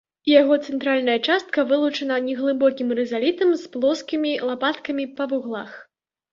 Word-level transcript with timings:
Яго 0.29 0.55
цэнтральная 0.69 1.17
частка 1.33 1.65
вылучана 1.73 2.17
неглыбокім 2.29 2.89
рызалітам 3.01 3.55
з 3.61 3.71
плоскімі 3.77 4.35
лапаткамі 4.51 5.09
па 5.21 5.25
вуглах. 5.33 5.81